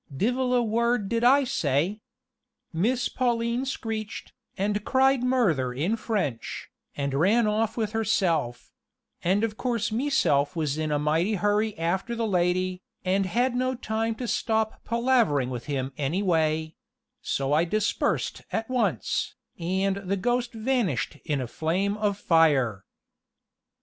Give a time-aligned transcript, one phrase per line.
[0.17, 2.01] Divil a word did I say.
[2.73, 8.71] Miss Pauline screeched, and cried murther in French, and ran off with herself;
[9.23, 13.75] and of course meself was in a mighty hurry after the lady, and had no
[13.75, 16.73] time to stop palavering with him any way:
[17.21, 22.85] so I dispersed at once, and the ghost vanished in a flame of fire!"